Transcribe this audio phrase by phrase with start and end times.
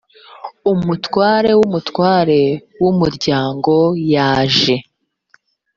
[0.71, 2.09] umutware w’umutwe
[2.81, 3.73] w’umuryango
[4.13, 4.75] yaje.